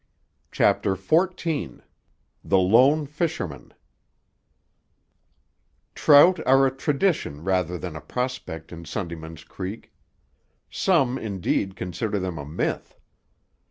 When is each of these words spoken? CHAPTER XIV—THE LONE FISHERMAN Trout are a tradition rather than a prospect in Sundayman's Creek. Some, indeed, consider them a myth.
CHAPTER 0.51 0.95
XIV—THE 0.95 2.57
LONE 2.57 3.05
FISHERMAN 3.05 3.71
Trout 5.93 6.39
are 6.47 6.65
a 6.65 6.75
tradition 6.75 7.43
rather 7.43 7.77
than 7.77 7.95
a 7.95 8.01
prospect 8.01 8.71
in 8.71 8.85
Sundayman's 8.85 9.43
Creek. 9.43 9.93
Some, 10.71 11.19
indeed, 11.19 11.75
consider 11.75 12.17
them 12.17 12.39
a 12.39 12.45
myth. 12.47 12.97